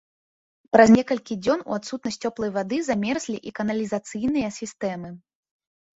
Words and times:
Праз 0.75 0.87
некалькі 0.97 1.33
дзён 1.43 1.59
у 1.73 1.75
адсутнасць 1.77 2.17
цёплай 2.29 2.51
вады 2.57 2.77
замерзлі 2.89 3.37
і 3.51 3.53
каналізацыйныя 3.61 4.49
сістэмы. 4.61 5.09